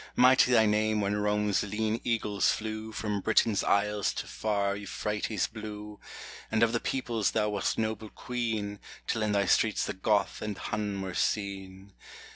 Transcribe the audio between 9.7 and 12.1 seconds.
the Goth and Hun were seen.